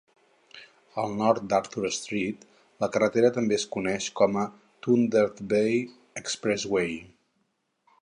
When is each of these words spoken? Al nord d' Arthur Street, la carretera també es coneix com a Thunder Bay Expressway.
Al 1.03 1.11
nord 1.19 1.41
d' 1.51 1.57
Arthur 1.57 1.91
Street, 1.97 2.47
la 2.85 2.89
carretera 2.97 3.31
també 3.37 3.59
es 3.61 3.67
coneix 3.77 4.09
com 4.23 4.41
a 4.47 4.49
Thunder 4.87 5.27
Bay 5.55 5.81
Expressway. 6.25 7.01